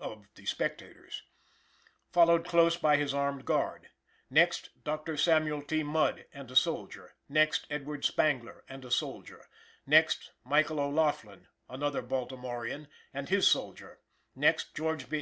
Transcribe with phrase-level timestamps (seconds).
[0.02, 1.22] _,of the spectators),
[2.10, 3.88] followed close by his armed guard;
[4.28, 5.16] next, Dr.
[5.16, 5.84] Samuel T.
[5.84, 9.46] Mudd and a soldier; next, Edward Spangler and a soldier;
[9.86, 14.00] next, Michael O'Laughlin, another Baltimorean, and his soldier;
[14.34, 15.14] next, George B.